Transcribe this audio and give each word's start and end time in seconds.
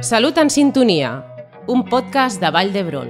Salut 0.00 0.38
en 0.38 0.48
sintonia, 0.48 1.24
un 1.66 1.82
podcast 1.82 2.38
de 2.40 2.52
Vall 2.54 2.68
d'Hebron. 2.70 3.08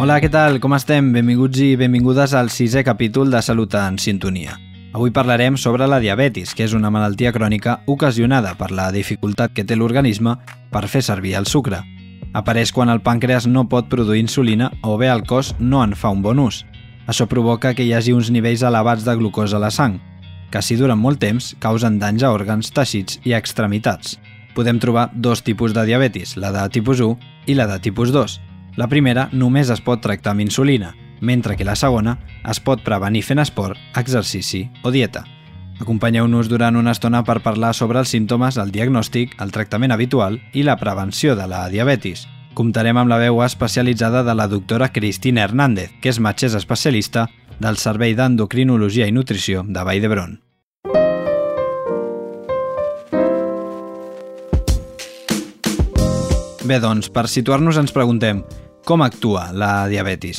Hola, 0.00 0.16
què 0.24 0.30
tal? 0.32 0.56
Com 0.56 0.72
estem? 0.72 1.10
Benvinguts 1.12 1.60
i 1.60 1.74
benvingudes 1.76 2.32
al 2.32 2.48
sisè 2.48 2.80
capítol 2.80 3.28
de 3.28 3.42
Salut 3.44 3.76
en 3.76 3.98
sintonia. 4.00 4.56
Avui 4.96 5.12
parlarem 5.12 5.58
sobre 5.60 5.84
la 5.84 5.98
diabetis, 6.00 6.54
que 6.56 6.64
és 6.64 6.72
una 6.72 6.88
malaltia 6.88 7.34
crònica 7.36 7.82
ocasionada 7.84 8.54
per 8.56 8.70
la 8.72 8.88
dificultat 8.94 9.52
que 9.52 9.66
té 9.68 9.76
l'organisme 9.76 10.38
per 10.72 10.86
fer 10.88 11.04
servir 11.04 11.36
el 11.36 11.44
sucre. 11.44 11.82
Apareix 12.32 12.72
quan 12.72 12.88
el 12.88 13.04
pàncreas 13.04 13.44
no 13.44 13.68
pot 13.68 13.92
produir 13.92 14.24
insulina 14.24 14.72
o 14.82 14.96
bé 14.96 15.12
el 15.12 15.26
cos 15.28 15.52
no 15.60 15.84
en 15.84 15.92
fa 15.92 16.08
un 16.08 16.24
bon 16.24 16.40
ús. 16.40 16.64
Això 17.04 17.28
provoca 17.28 17.74
que 17.76 17.84
hi 17.84 17.92
hagi 17.92 18.16
uns 18.16 18.32
nivells 18.32 18.64
elevats 18.64 19.04
de 19.04 19.12
glucosa 19.20 19.60
a 19.60 19.66
la 19.66 19.70
sang, 19.70 20.00
que 20.54 20.62
si 20.62 20.76
duren 20.78 21.00
molt 21.02 21.18
temps 21.18 21.48
causen 21.58 21.96
danys 21.98 22.22
a 22.22 22.30
òrgans, 22.30 22.68
teixits 22.70 23.18
i 23.26 23.32
extremitats. 23.34 24.20
Podem 24.54 24.78
trobar 24.78 25.08
dos 25.10 25.42
tipus 25.42 25.74
de 25.74 25.82
diabetis, 25.82 26.36
la 26.38 26.52
de 26.54 26.62
tipus 26.70 27.00
1 27.02 27.48
i 27.50 27.56
la 27.58 27.66
de 27.66 27.80
tipus 27.82 28.12
2. 28.14 28.36
La 28.78 28.86
primera 28.86 29.26
només 29.32 29.72
es 29.74 29.82
pot 29.82 29.98
tractar 30.02 30.30
amb 30.30 30.44
insulina, 30.44 30.92
mentre 31.18 31.56
que 31.58 31.66
la 31.66 31.74
segona 31.74 32.20
es 32.46 32.60
pot 32.62 32.84
prevenir 32.86 33.24
fent 33.26 33.42
esport, 33.42 33.80
exercici 33.98 34.68
o 34.84 34.94
dieta. 34.94 35.24
Acompanyeu-nos 35.82 36.46
durant 36.46 36.78
una 36.78 36.94
estona 36.94 37.24
per 37.26 37.40
parlar 37.42 37.72
sobre 37.74 37.98
els 37.98 38.14
símptomes, 38.14 38.54
el 38.54 38.70
diagnòstic, 38.70 39.34
el 39.42 39.50
tractament 39.50 39.90
habitual 39.90 40.38
i 40.54 40.62
la 40.62 40.78
prevenció 40.78 41.34
de 41.34 41.48
la 41.50 41.66
diabetis. 41.66 42.28
Comptarem 42.54 42.94
amb 43.00 43.10
la 43.10 43.18
veu 43.18 43.42
especialitzada 43.42 44.22
de 44.22 44.38
la 44.38 44.46
doctora 44.46 44.92
Cristina 44.94 45.42
Hernández, 45.42 45.90
que 46.00 46.14
és 46.14 46.22
metgessa 46.22 46.62
especialista 46.62 47.26
del 47.58 47.82
Servei 47.82 48.14
d'Endocrinologia 48.14 49.10
i 49.10 49.18
Nutrició 49.18 49.66
de 49.66 49.82
Vall 49.82 50.02
d'Hebron. 50.02 50.43
Bé, 56.64 56.78
doncs, 56.80 57.10
per 57.12 57.26
situar-nos 57.28 57.76
ens 57.76 57.92
preguntem 57.92 58.38
com 58.88 59.02
actua 59.04 59.50
la 59.52 59.84
diabetis? 59.84 60.38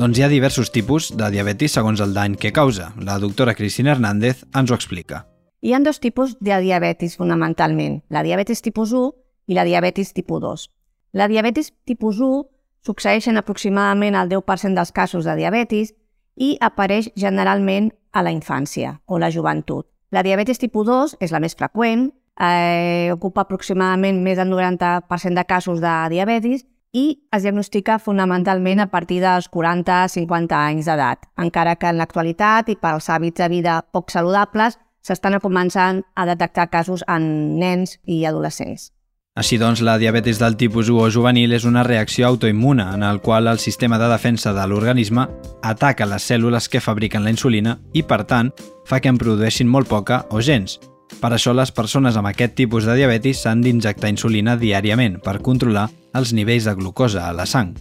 Doncs 0.00 0.16
hi 0.16 0.22
ha 0.24 0.28
diversos 0.32 0.70
tipus 0.72 1.10
de 1.12 1.28
diabetis 1.34 1.74
segons 1.76 2.00
el 2.00 2.14
dany 2.16 2.38
que 2.40 2.48
causa. 2.48 2.94
La 2.96 3.18
doctora 3.20 3.52
Cristina 3.54 3.92
Hernández 3.92 4.40
ens 4.56 4.72
ho 4.72 4.78
explica. 4.78 5.26
Hi 5.60 5.74
ha 5.76 5.80
dos 5.84 6.00
tipus 6.00 6.38
de 6.40 6.56
diabetis 6.64 7.18
fonamentalment, 7.20 8.00
la 8.08 8.24
diabetis 8.24 8.64
tipus 8.64 8.94
1 8.96 9.52
i 9.52 9.58
la 9.58 9.66
diabetis 9.68 10.14
tipus 10.16 10.40
2. 10.40 10.64
La 11.12 11.28
diabetis 11.28 11.74
tipus 11.84 12.24
1 12.24 12.46
succeeix 12.80 13.28
en 13.28 13.36
aproximadament 13.36 14.16
el 14.16 14.32
10% 14.32 14.80
dels 14.80 14.96
casos 14.96 15.28
de 15.28 15.36
diabetis 15.36 15.92
i 16.40 16.54
apareix 16.56 17.12
generalment 17.20 17.92
a 18.16 18.24
la 18.24 18.32
infància 18.32 19.02
o 19.04 19.20
la 19.20 19.28
joventut. 19.28 19.84
La 20.08 20.24
diabetis 20.24 20.56
tipus 20.56 20.88
2 20.88 21.18
és 21.20 21.36
la 21.36 21.44
més 21.44 21.52
freqüent, 21.52 22.14
eh, 22.40 23.10
ocupa 23.12 23.44
aproximadament 23.44 24.22
més 24.22 24.38
del 24.38 24.50
90% 24.52 25.34
de 25.34 25.44
casos 25.44 25.80
de 25.80 25.94
diabetis 26.12 26.66
i 26.96 27.06
es 27.34 27.44
diagnostica 27.44 27.98
fonamentalment 28.00 28.80
a 28.80 28.88
partir 28.88 29.20
dels 29.20 29.50
40-50 29.52 30.56
anys 30.56 30.88
d'edat, 30.88 31.28
encara 31.36 31.76
que 31.76 31.90
en 31.92 32.00
l'actualitat 32.00 32.70
i 32.72 32.78
pels 32.80 33.10
hàbits 33.10 33.42
de 33.42 33.48
vida 33.52 33.80
poc 33.92 34.12
saludables 34.14 34.78
s'estan 35.04 35.38
començant 35.42 36.02
a 36.14 36.26
detectar 36.26 36.70
casos 36.72 37.04
en 37.06 37.58
nens 37.60 37.98
i 38.04 38.24
adolescents. 38.24 38.90
Així 39.36 39.58
doncs, 39.60 39.82
la 39.84 39.98
diabetis 40.00 40.38
del 40.40 40.56
tipus 40.56 40.88
1 40.88 40.96
o 40.96 41.10
juvenil 41.12 41.52
és 41.52 41.66
una 41.68 41.84
reacció 41.84 42.24
autoimmuna 42.30 42.88
en 42.96 43.04
el 43.04 43.20
qual 43.20 43.50
el 43.52 43.60
sistema 43.60 43.98
de 44.00 44.08
defensa 44.08 44.54
de 44.56 44.64
l'organisme 44.64 45.28
ataca 45.60 46.08
les 46.08 46.24
cèl·lules 46.24 46.70
que 46.72 46.80
fabriquen 46.80 47.22
la 47.22 47.34
insulina 47.36 47.76
i, 47.92 48.02
per 48.02 48.24
tant, 48.24 48.54
fa 48.88 49.02
que 49.04 49.12
en 49.12 49.20
produeixin 49.20 49.68
molt 49.68 49.92
poca 49.92 50.24
o 50.32 50.40
gens, 50.40 50.80
per 51.20 51.32
això, 51.32 51.54
les 51.56 51.72
persones 51.72 52.16
amb 52.18 52.28
aquest 52.28 52.56
tipus 52.58 52.84
de 52.84 52.96
diabetis 52.98 53.40
s'han 53.44 53.62
d'injectar 53.64 54.10
insulina 54.12 54.56
diàriament 54.60 55.20
per 55.24 55.40
controlar 55.42 55.88
els 56.18 56.32
nivells 56.36 56.66
de 56.68 56.74
glucosa 56.76 57.28
a 57.28 57.32
la 57.32 57.46
sang. 57.46 57.72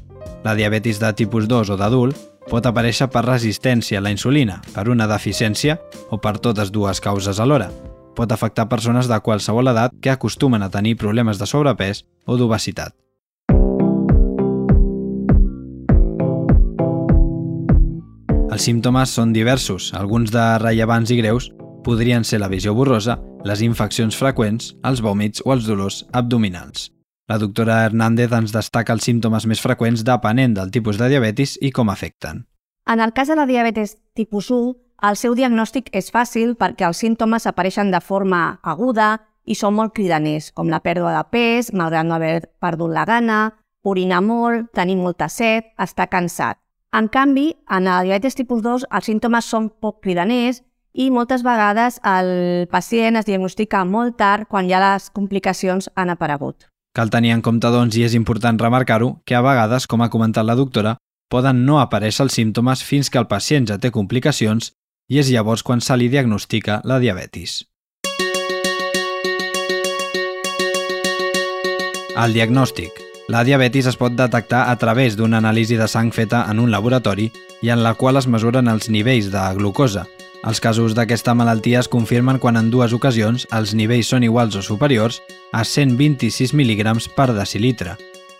La 0.45 0.55
diabetis 0.55 1.01
de 1.01 1.11
tipus 1.17 1.49
2 1.49 1.73
o 1.73 1.77
d'adult 1.77 2.19
pot 2.49 2.65
aparèixer 2.65 3.09
per 3.09 3.25
resistència 3.25 3.99
a 3.99 4.05
la 4.05 4.13
insulina, 4.13 4.61
per 4.73 4.87
una 4.93 5.07
deficiència 5.09 5.79
o 6.13 6.21
per 6.21 6.37
totes 6.37 6.71
dues 6.71 7.01
causes 7.01 7.41
alhora. 7.41 7.71
Pot 8.15 8.31
afectar 8.31 8.69
persones 8.69 9.09
de 9.11 9.19
qualsevol 9.19 9.73
edat 9.73 9.97
que 10.01 10.13
acostumen 10.13 10.63
a 10.63 10.69
tenir 10.69 10.95
problemes 10.95 11.41
de 11.41 11.49
sobrepès 11.49 12.05
o 12.25 12.37
d'obesitat. 12.37 12.93
Els 18.55 18.63
símptomes 18.63 19.11
són 19.11 19.33
diversos, 19.35 19.89
alguns 19.97 20.31
de 20.31 20.43
rellevants 20.61 21.11
i 21.11 21.17
greus, 21.19 21.49
podrien 21.85 22.25
ser 22.25 22.41
la 22.41 22.49
visió 22.49 22.73
borrosa, 22.73 23.19
les 23.45 23.61
infeccions 23.61 24.17
freqüents, 24.17 24.73
els 24.83 25.03
vòmits 25.05 25.43
o 25.45 25.53
els 25.53 25.67
dolors 25.69 26.01
abdominals. 26.11 26.89
La 27.29 27.37
doctora 27.41 27.83
Hernández 27.85 28.33
ens 28.33 28.53
destaca 28.53 28.93
els 28.93 29.05
símptomes 29.05 29.45
més 29.49 29.61
freqüents 29.61 30.03
depenent 30.05 30.57
del 30.57 30.73
tipus 30.73 30.97
de 30.97 31.09
diabetis 31.13 31.55
i 31.61 31.71
com 31.71 31.89
afecten. 31.93 32.43
En 32.89 33.01
el 33.01 33.13
cas 33.13 33.29
de 33.29 33.37
la 33.37 33.45
diabetes 33.49 33.95
tipus 34.13 34.49
1, 34.53 34.75
el 35.09 35.17
seu 35.17 35.33
diagnòstic 35.37 35.89
és 35.93 36.11
fàcil 36.13 36.53
perquè 36.57 36.85
els 36.87 37.01
símptomes 37.01 37.45
apareixen 37.49 37.89
de 37.93 38.01
forma 38.01 38.59
aguda 38.63 39.15
i 39.45 39.57
són 39.57 39.75
molt 39.77 39.93
cridaners, 39.93 40.51
com 40.53 40.69
la 40.69 40.81
pèrdua 40.81 41.13
de 41.17 41.23
pes, 41.29 41.73
malgrat 41.73 42.05
no 42.05 42.17
haver 42.17 42.49
perdut 42.61 42.93
la 42.93 43.05
gana, 43.05 43.39
orinar 43.85 44.21
molt, 44.25 44.71
tenir 44.73 44.97
molta 44.97 45.29
set, 45.29 45.73
estar 45.81 46.09
cansat. 46.09 46.57
En 46.95 47.09
canvi, 47.09 47.51
en 47.69 47.85
la 47.85 47.99
diabetes 48.05 48.37
tipus 48.37 48.61
2 48.63 48.87
els 48.89 49.09
símptomes 49.09 49.49
són 49.49 49.69
poc 49.81 50.01
cridaners 50.05 50.63
i 50.95 51.09
moltes 51.11 51.43
vegades 51.43 51.99
el 52.07 52.67
pacient 52.71 53.19
es 53.19 53.27
diagnostica 53.27 53.83
molt 53.85 54.15
tard 54.17 54.47
quan 54.47 54.69
ja 54.71 54.79
les 54.79 55.09
complicacions 55.11 55.89
han 55.95 56.09
aparegut. 56.09 56.69
Cal 56.95 57.11
tenir 57.11 57.33
en 57.35 57.43
compte, 57.43 57.67
doncs, 57.67 57.97
i 57.99 58.05
és 58.07 58.15
important 58.15 58.57
remarcar-ho, 58.59 59.17
que 59.27 59.35
a 59.35 59.43
vegades, 59.43 59.85
com 59.91 60.01
ha 60.01 60.09
comentat 60.09 60.47
la 60.47 60.55
doctora, 60.55 60.95
poden 61.29 61.65
no 61.67 61.81
aparèixer 61.81 62.23
els 62.23 62.37
símptomes 62.39 62.83
fins 62.87 63.11
que 63.11 63.19
el 63.19 63.27
pacient 63.27 63.67
ja 63.67 63.77
té 63.77 63.91
complicacions 63.91 64.71
i 65.11 65.19
és 65.19 65.29
llavors 65.29 65.63
quan 65.63 65.83
se 65.83 65.97
li 65.99 66.07
diagnostica 66.07 66.79
la 66.87 67.01
diabetis. 67.03 67.65
El 72.15 72.31
diagnòstic. 72.31 73.03
La 73.27 73.43
diabetis 73.43 73.89
es 73.89 73.97
pot 73.99 74.13
detectar 74.15 74.69
a 74.71 74.75
través 74.79 75.17
d'una 75.19 75.41
anàlisi 75.43 75.75
de 75.75 75.89
sang 75.91 76.13
feta 76.15 76.45
en 76.47 76.61
un 76.63 76.71
laboratori 76.71 77.31
i 77.65 77.73
en 77.73 77.83
la 77.83 77.95
qual 77.99 78.15
es 78.15 78.29
mesuren 78.29 78.69
els 78.71 78.87
nivells 78.93 79.31
de 79.33 79.41
glucosa, 79.57 80.05
els 80.45 80.61
casos 80.61 80.93
d'aquesta 80.93 81.33
malaltia 81.33 81.79
es 81.81 81.89
confirmen 81.89 82.37
quan 82.39 82.57
en 82.59 82.69
dues 82.69 82.93
ocasions 82.93 83.47
els 83.51 83.73
nivells 83.73 84.11
són 84.13 84.23
iguals 84.23 84.55
o 84.55 84.61
superiors 84.61 85.21
a 85.51 85.63
126 85.65 86.53
mg 86.53 87.09
per 87.15 87.33
decilitre. 87.33 87.95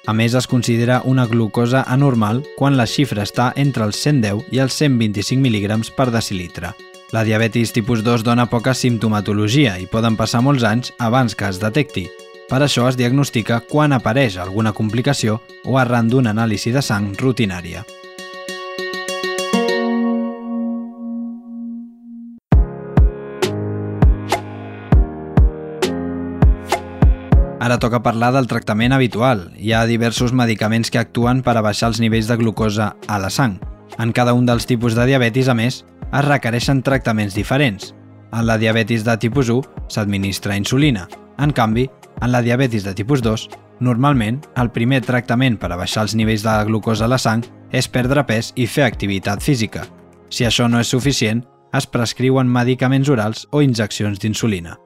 A 0.06 0.14
més, 0.14 0.36
es 0.38 0.46
considera 0.46 1.02
una 1.04 1.26
glucosa 1.26 1.82
anormal 1.90 2.44
quan 2.58 2.78
la 2.78 2.86
xifra 2.86 3.26
està 3.26 3.52
entre 3.56 3.88
els 3.88 3.98
110 3.98 4.54
i 4.54 4.62
els 4.62 4.78
125 4.78 5.42
mg 5.42 5.96
per 5.98 6.12
decilitre. 6.14 6.76
La 7.12 7.24
diabetis 7.26 7.74
tipus 7.74 8.04
2 8.06 8.22
dona 8.26 8.46
poca 8.46 8.76
simptomatologia 8.78 9.80
i 9.82 9.90
poden 9.90 10.18
passar 10.18 10.44
molts 10.46 10.64
anys 10.64 10.94
abans 11.00 11.34
que 11.34 11.50
es 11.50 11.62
detecti. 11.62 12.06
Per 12.46 12.62
això 12.62 12.86
es 12.90 12.98
diagnostica 12.98 13.64
quan 13.66 13.94
apareix 13.98 14.38
alguna 14.38 14.74
complicació 14.78 15.40
o 15.66 15.80
arran 15.82 16.10
d'una 16.10 16.36
anàlisi 16.38 16.74
de 16.76 16.86
sang 16.86 17.16
rutinària. 17.18 17.82
Ara 27.66 27.80
toca 27.80 28.04
parlar 28.04 28.30
del 28.30 28.46
tractament 28.46 28.94
habitual. 28.94 29.40
Hi 29.58 29.72
ha 29.74 29.88
diversos 29.90 30.34
medicaments 30.38 30.92
que 30.94 31.00
actuen 31.02 31.40
per 31.42 31.56
a 31.58 31.64
baixar 31.66 31.88
els 31.90 31.98
nivells 32.04 32.28
de 32.30 32.38
glucosa 32.38 32.92
a 33.10 33.18
la 33.18 33.32
sang. 33.34 33.56
En 33.98 34.12
cada 34.14 34.36
un 34.38 34.46
dels 34.46 34.68
tipus 34.70 34.94
de 34.94 35.08
diabetis, 35.10 35.50
a 35.50 35.56
més, 35.58 35.80
es 36.12 36.26
requereixen 36.28 36.84
tractaments 36.86 37.34
diferents. 37.34 37.96
En 38.30 38.46
la 38.46 38.60
diabetis 38.62 39.02
de 39.02 39.18
tipus 39.18 39.50
1 39.50 39.90
s'administra 39.90 40.60
insulina. 40.62 41.08
En 41.42 41.58
canvi, 41.58 41.90
en 42.22 42.32
la 42.36 42.44
diabetis 42.46 42.86
de 42.86 42.94
tipus 42.94 43.26
2, 43.26 43.50
normalment, 43.80 44.44
el 44.62 44.70
primer 44.70 45.02
tractament 45.02 45.58
per 45.58 45.74
a 45.74 45.82
baixar 45.82 46.06
els 46.06 46.14
nivells 46.14 46.46
de 46.46 46.56
glucosa 46.70 47.10
a 47.10 47.14
la 47.16 47.18
sang 47.18 47.42
és 47.74 47.90
perdre 47.90 48.28
pes 48.30 48.54
i 48.54 48.70
fer 48.70 48.86
activitat 48.86 49.42
física. 49.42 49.90
Si 50.30 50.46
això 50.46 50.70
no 50.70 50.86
és 50.86 50.94
suficient, 50.94 51.42
es 51.74 51.90
prescriuen 51.90 52.46
medicaments 52.46 53.10
orals 53.10 53.48
o 53.50 53.66
injeccions 53.66 54.22
d'insulina. 54.22 54.78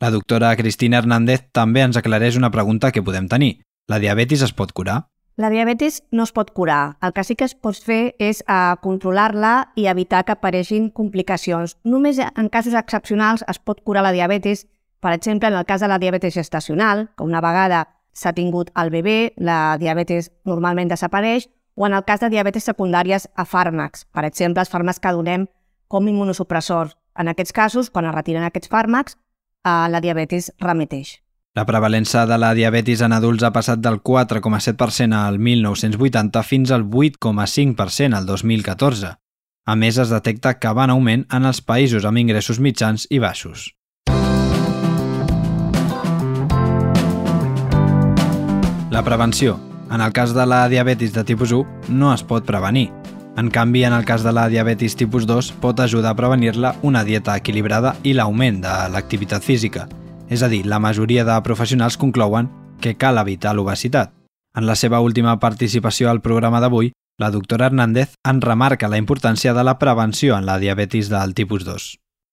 La 0.00 0.12
doctora 0.12 0.54
Cristina 0.54 1.00
Hernández 1.00 1.48
també 1.50 1.82
ens 1.82 1.96
aclareix 1.98 2.36
una 2.38 2.52
pregunta 2.54 2.92
que 2.94 3.02
podem 3.02 3.26
tenir. 3.26 3.64
La 3.90 3.98
diabetis 3.98 4.44
es 4.46 4.52
pot 4.54 4.70
curar? 4.70 5.08
La 5.34 5.50
diabetis 5.50 6.04
no 6.14 6.22
es 6.22 6.30
pot 6.30 6.52
curar. 6.54 6.98
El 7.02 7.12
que 7.16 7.24
sí 7.26 7.34
que 7.34 7.48
es 7.50 7.56
pot 7.58 7.74
fer 7.74 8.14
és 8.22 8.44
uh, 8.46 8.78
controlar-la 8.78 9.72
i 9.74 9.88
evitar 9.90 10.22
que 10.22 10.36
apareixin 10.36 10.88
complicacions. 10.94 11.74
Només 11.82 12.22
en 12.22 12.46
casos 12.46 12.78
excepcionals 12.78 13.42
es 13.50 13.58
pot 13.58 13.82
curar 13.82 14.06
la 14.06 14.14
diabetis, 14.14 14.68
per 15.02 15.16
exemple, 15.18 15.50
en 15.50 15.58
el 15.58 15.66
cas 15.66 15.82
de 15.82 15.90
la 15.90 15.98
diabetis 15.98 16.34
gestacional, 16.34 17.08
que 17.18 17.26
una 17.26 17.42
vegada 17.42 17.88
s'ha 18.14 18.36
tingut 18.38 18.70
el 18.78 18.94
bebè, 18.94 19.20
la 19.36 19.78
diabetis 19.82 20.30
normalment 20.46 20.94
desapareix, 20.94 21.50
o 21.74 21.86
en 21.86 21.94
el 21.94 22.06
cas 22.06 22.22
de 22.22 22.30
diabetis 22.30 22.70
secundàries 22.70 23.26
a 23.34 23.44
fàrmacs, 23.46 24.06
per 24.14 24.26
exemple, 24.30 24.62
els 24.62 24.70
fàrmacs 24.70 25.02
que 25.02 25.14
donem 25.14 25.50
com 25.90 26.06
immunosupressors. 26.06 26.94
En 27.18 27.30
aquests 27.30 27.54
casos, 27.54 27.90
quan 27.90 28.06
es 28.06 28.14
retiren 28.14 28.46
aquests 28.46 28.70
fàrmacs, 28.70 29.18
a 29.64 29.88
la 29.88 30.00
diabetis 30.00 30.52
remeteix. 30.60 31.18
La 31.58 31.64
prevalença 31.66 32.26
de 32.26 32.36
la 32.38 32.52
diabetis 32.54 33.00
en 33.02 33.14
adults 33.16 33.42
ha 33.42 33.50
passat 33.50 33.80
del 33.82 33.98
4,7% 33.98 35.16
al 35.16 35.40
1980 35.42 36.42
fins 36.46 36.70
al 36.70 36.84
8,5% 36.86 38.14
al 38.14 38.26
2014. 38.26 39.16
A 39.68 39.74
més, 39.76 39.98
es 39.98 40.12
detecta 40.14 40.54
que 40.58 40.70
va 40.72 40.86
en 40.86 40.94
augment 40.94 41.26
en 41.34 41.48
els 41.48 41.60
països 41.60 42.06
amb 42.08 42.22
ingressos 42.22 42.60
mitjans 42.62 43.08
i 43.10 43.18
baixos. 43.18 43.72
La 48.94 49.02
prevenció. 49.04 49.58
En 49.90 50.00
el 50.00 50.12
cas 50.12 50.34
de 50.36 50.44
la 50.46 50.66
diabetis 50.68 51.12
de 51.12 51.24
tipus 51.24 51.52
1, 51.52 51.88
no 51.88 52.14
es 52.14 52.22
pot 52.22 52.44
prevenir. 52.44 52.88
En 53.38 53.50
canvi, 53.50 53.84
en 53.84 53.92
el 53.92 54.04
cas 54.04 54.24
de 54.24 54.32
la 54.34 54.48
diabetis 54.50 54.96
tipus 54.98 55.22
2, 55.24 55.52
pot 55.62 55.78
ajudar 55.78 56.10
a 56.10 56.16
prevenir-la 56.18 56.72
una 56.82 57.04
dieta 57.06 57.36
equilibrada 57.38 57.92
i 58.02 58.10
l'augment 58.18 58.56
de 58.64 58.72
l'activitat 58.90 59.44
física. 59.46 59.84
És 60.26 60.42
a 60.42 60.48
dir, 60.50 60.64
la 60.66 60.80
majoria 60.82 61.22
de 61.22 61.36
professionals 61.46 61.96
conclouen 61.96 62.48
que 62.82 62.96
cal 62.98 63.20
evitar 63.22 63.52
l'obesitat. 63.54 64.10
En 64.58 64.66
la 64.66 64.74
seva 64.74 64.98
última 64.98 65.36
participació 65.38 66.10
al 66.10 66.18
programa 66.20 66.58
d'avui, 66.58 66.90
la 67.22 67.30
doctora 67.30 67.66
Hernández 67.66 68.16
en 68.26 68.40
remarca 68.40 68.90
la 68.90 68.98
importància 68.98 69.54
de 69.54 69.62
la 69.62 69.78
prevenció 69.78 70.34
en 70.34 70.44
la 70.44 70.58
diabetis 70.58 71.06
del 71.08 71.34
tipus 71.34 71.64
2. 71.64 71.86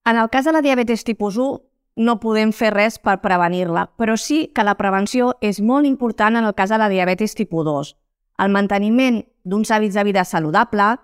En 0.09 0.17
el 0.17 0.31
cas 0.33 0.49
de 0.49 0.57
la 0.57 0.63
diabetis 0.65 1.05
tipus 1.05 1.37
1, 1.37 1.61
no 2.01 2.17
podem 2.19 2.49
fer 2.49 2.73
res 2.73 2.97
per 2.97 3.19
prevenir-la, 3.21 3.91
però 3.93 4.17
sí 4.17 4.47
que 4.55 4.65
la 4.65 4.73
prevenció 4.81 5.35
és 5.39 5.61
molt 5.61 5.85
important 5.85 6.41
en 6.41 6.49
el 6.49 6.57
cas 6.57 6.73
de 6.73 6.81
la 6.81 6.89
diabetis 6.89 7.37
tipus 7.37 7.61
2. 7.69 7.95
El 8.41 8.49
manteniment 8.49 9.21
d'uns 9.45 9.71
hàbits 9.71 9.95
de 9.95 10.03
vida 10.03 10.25
saludable 10.25 10.95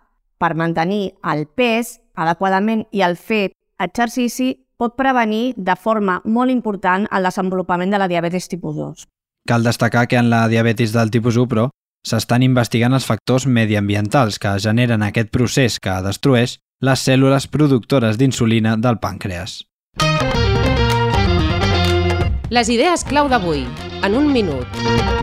per 0.42 0.56
mantenir 0.58 1.14
el 1.32 1.46
pes 1.48 2.00
adequadament 2.18 2.88
i 2.92 3.06
el 3.06 3.16
fet 3.16 3.54
exercici 3.80 4.56
pot 4.82 4.98
prevenir 4.98 5.54
de 5.58 5.76
forma 5.78 6.20
molt 6.26 6.52
important 6.52 7.06
el 7.14 7.30
desenvolupament 7.30 7.94
de 7.94 8.02
la 8.02 8.10
diabetis 8.10 8.50
tipus 8.50 8.76
2. 8.76 9.06
Cal 9.48 9.64
destacar 9.64 10.08
que 10.08 10.18
en 10.18 10.30
la 10.30 10.48
diabetis 10.50 10.94
del 10.94 11.12
tipus 11.14 11.38
1, 11.38 11.48
però, 11.50 11.70
s'estan 12.06 12.42
investigant 12.42 12.94
els 12.98 13.06
factors 13.06 13.46
mediambientals 13.46 14.40
que 14.42 14.58
generen 14.60 15.06
aquest 15.06 15.30
procés 15.30 15.78
que 15.80 16.02
destrueix 16.06 16.58
les 16.82 17.08
cèl·lules 17.08 17.48
productores 17.48 18.18
d'insulina 18.18 18.76
del 18.78 18.98
pàncreas. 18.98 19.62
Les 22.50 22.70
idees 22.74 23.06
clau 23.08 23.30
d'avui, 23.30 23.68
en 24.04 24.18
un 24.18 24.32
minut. 24.34 25.21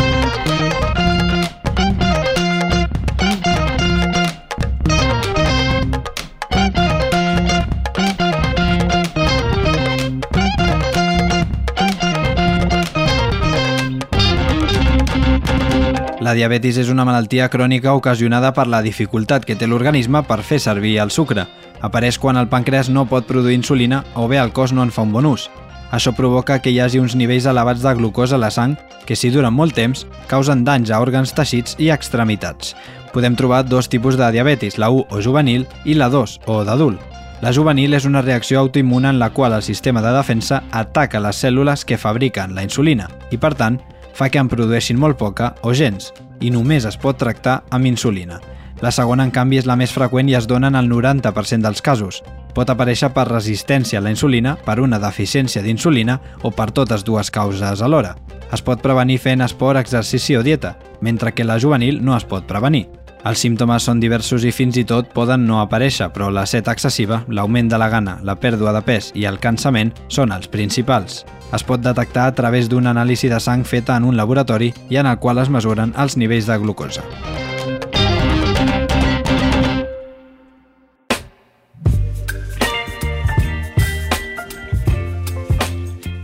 La 16.28 16.34
diabetis 16.36 16.76
és 16.76 16.90
una 16.92 17.06
malaltia 17.08 17.46
crònica 17.48 17.94
ocasionada 17.96 18.50
per 18.52 18.66
la 18.68 18.82
dificultat 18.84 19.46
que 19.48 19.54
té 19.56 19.64
l'organisme 19.64 20.20
per 20.28 20.42
fer 20.44 20.58
servir 20.60 20.98
el 21.00 21.08
sucre. 21.08 21.46
Apareix 21.80 22.18
quan 22.20 22.36
el 22.36 22.50
pàncreas 22.52 22.90
no 22.92 23.06
pot 23.08 23.24
produir 23.24 23.56
insulina 23.56 24.02
o 24.12 24.26
bé 24.28 24.36
el 24.36 24.52
cos 24.52 24.74
no 24.76 24.84
en 24.84 24.92
fa 24.92 25.06
un 25.08 25.14
bon 25.14 25.24
ús. 25.24 25.46
Això 25.88 26.12
provoca 26.12 26.58
que 26.60 26.68
hi 26.68 26.82
hagi 26.84 27.00
uns 27.00 27.16
nivells 27.16 27.48
elevats 27.48 27.80
de 27.80 27.96
glucosa 27.96 28.36
a 28.36 28.42
la 28.44 28.52
sang 28.52 28.76
que, 29.06 29.16
si 29.16 29.32
duren 29.32 29.56
molt 29.56 29.72
temps, 29.72 30.04
causen 30.28 30.68
danys 30.68 30.92
a 30.92 31.00
òrgans, 31.00 31.32
teixits 31.32 31.80
i 31.80 31.88
extremitats. 31.96 32.76
Podem 33.14 33.32
trobar 33.32 33.64
dos 33.64 33.88
tipus 33.88 34.20
de 34.20 34.28
diabetis, 34.28 34.76
la 34.76 34.92
1 34.92 35.08
o 35.08 35.24
juvenil 35.24 35.64
i 35.88 35.96
la 35.96 36.12
2 36.12 36.42
o 36.44 36.60
d'adult. 36.60 37.00
La 37.40 37.54
juvenil 37.56 37.96
és 37.96 38.04
una 38.04 38.20
reacció 38.20 38.60
autoimmuna 38.60 39.16
en 39.16 39.18
la 39.22 39.30
qual 39.32 39.56
el 39.56 39.64
sistema 39.64 40.04
de 40.04 40.12
defensa 40.12 40.66
ataca 40.76 41.24
les 41.24 41.40
cèl·lules 41.40 41.88
que 41.88 41.96
fabriquen 41.96 42.52
la 42.52 42.68
insulina 42.68 43.08
i, 43.30 43.40
per 43.40 43.54
tant, 43.56 43.80
fa 44.18 44.28
que 44.28 44.40
en 44.42 44.50
produeixin 44.50 44.98
molt 44.98 45.18
poca 45.18 45.52
o 45.62 45.70
gens, 45.70 46.10
i 46.42 46.50
només 46.50 46.86
es 46.88 46.98
pot 46.98 47.18
tractar 47.18 47.62
amb 47.70 47.86
insulina. 47.86 48.40
La 48.82 48.90
segona, 48.94 49.24
en 49.26 49.32
canvi, 49.34 49.58
és 49.58 49.66
la 49.66 49.74
més 49.78 49.90
freqüent 49.94 50.28
i 50.30 50.36
es 50.38 50.46
dona 50.46 50.68
en 50.70 50.78
el 50.78 50.90
90% 50.90 51.66
dels 51.66 51.82
casos. 51.82 52.20
Pot 52.54 52.70
aparèixer 52.70 53.10
per 53.14 53.26
resistència 53.26 53.98
a 53.98 54.02
la 54.02 54.12
insulina, 54.14 54.54
per 54.54 54.78
una 54.82 55.00
deficiència 55.02 55.62
d'insulina 55.62 56.18
o 56.42 56.52
per 56.54 56.70
totes 56.74 57.02
dues 57.06 57.30
causes 57.34 57.82
alhora. 57.82 58.14
Es 58.54 58.62
pot 58.62 58.82
prevenir 58.82 59.18
fent 59.22 59.42
esport, 59.42 59.78
exercici 59.78 60.38
o 60.38 60.44
dieta, 60.46 60.76
mentre 61.00 61.34
que 61.34 61.46
la 61.46 61.58
juvenil 61.58 62.02
no 62.02 62.16
es 62.16 62.26
pot 62.26 62.46
prevenir. 62.46 62.86
Els 63.26 63.40
símptomes 63.42 63.88
són 63.88 63.98
diversos 63.98 64.44
i 64.44 64.52
fins 64.54 64.76
i 64.78 64.84
tot 64.84 65.10
poden 65.14 65.46
no 65.46 65.62
aparèixer, 65.62 66.12
però 66.14 66.30
la 66.30 66.46
set 66.46 66.68
excessiva, 66.68 67.24
l'augment 67.28 67.72
de 67.72 67.80
la 67.80 67.88
gana, 67.88 68.20
la 68.22 68.38
pèrdua 68.38 68.76
de 68.76 68.84
pes 68.86 69.10
i 69.14 69.26
el 69.26 69.40
cansament 69.42 69.94
són 70.08 70.32
els 70.36 70.46
principals 70.52 71.24
es 71.56 71.64
pot 71.64 71.80
detectar 71.80 72.26
a 72.28 72.34
través 72.36 72.68
d'una 72.68 72.92
anàlisi 72.92 73.30
de 73.32 73.40
sang 73.40 73.64
feta 73.64 73.96
en 73.96 74.04
un 74.04 74.20
laboratori 74.20 74.72
i 74.90 75.00
en 75.00 75.08
el 75.08 75.18
qual 75.18 75.40
es 75.40 75.48
mesuren 75.48 75.94
els 75.96 76.20
nivells 76.20 76.46
de 76.46 76.58
glucosa. 76.60 77.04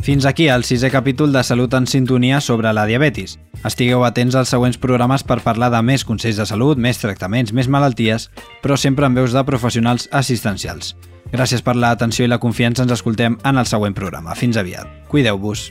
Fins 0.05 0.27
aquí 0.29 0.51
el 0.53 0.67
sisè 0.69 0.91
capítol 0.93 1.33
de 1.33 1.41
Salut 1.49 1.73
en 1.73 1.87
Sintonia 1.89 2.43
sobre 2.45 2.75
la 2.77 2.83
diabetis. 2.85 3.39
Estigueu 3.65 4.03
atents 4.05 4.35
als 4.37 4.51
següents 4.53 4.77
programes 4.77 5.25
per 5.25 5.39
parlar 5.41 5.71
de 5.73 5.81
més 5.81 6.05
consells 6.05 6.37
de 6.37 6.45
salut, 6.45 6.77
més 6.77 7.01
tractaments, 7.01 7.55
més 7.56 7.71
malalties, 7.73 8.29
però 8.61 8.77
sempre 8.77 9.09
amb 9.09 9.17
veus 9.17 9.33
de 9.33 9.41
professionals 9.49 10.05
assistencials. 10.12 10.93
Gràcies 11.33 11.65
per 11.65 11.79
l'atenció 11.81 12.29
i 12.29 12.29
la 12.29 12.43
confiança. 12.43 12.85
Ens 12.85 12.93
escoltem 12.93 13.41
en 13.49 13.56
el 13.56 13.65
següent 13.65 13.97
programa. 13.97 14.37
Fins 14.37 14.61
aviat. 14.61 15.09
Cuideu-vos. 15.09 15.71